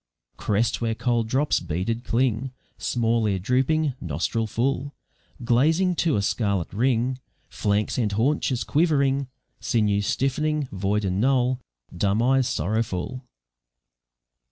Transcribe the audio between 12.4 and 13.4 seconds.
sorrowful.